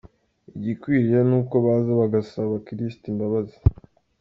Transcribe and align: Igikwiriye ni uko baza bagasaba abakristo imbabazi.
Igikwiriye 0.57 1.19
ni 1.29 1.35
uko 1.39 1.53
baza 1.65 1.91
bagasaba 2.01 2.45
abakristo 2.47 3.03
imbabazi. 3.11 3.57